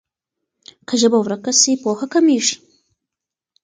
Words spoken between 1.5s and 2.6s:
سي پوهه کمېږي.